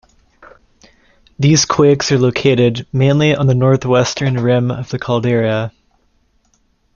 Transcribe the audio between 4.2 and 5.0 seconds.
rim of the